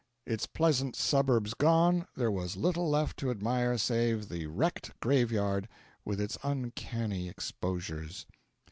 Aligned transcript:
Its 0.25 0.47
pleasant 0.47 0.95
suburbs 0.95 1.53
gone, 1.53 2.07
there 2.15 2.31
was 2.31 2.57
little 2.57 2.89
left 2.89 3.17
to 3.17 3.29
admire 3.29 3.77
save 3.77 4.29
the 4.29 4.47
wrecked 4.47 4.99
graveyard 4.99 5.69
with 6.03 6.19
its 6.19 6.39
uncanny 6.41 7.29
exposures. 7.29 8.25